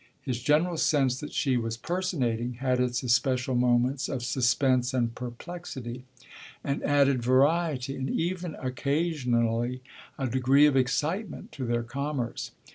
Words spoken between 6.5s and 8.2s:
and added variety and